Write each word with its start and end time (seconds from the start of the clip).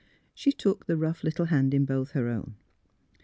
She 0.33 0.51
took 0.51 0.87
the 0.87 0.97
rough 0.97 1.23
little 1.23 1.45
hand 1.45 1.75
in 1.75 1.85
both 1.85 2.13
her 2.13 2.27
own. 2.27 2.55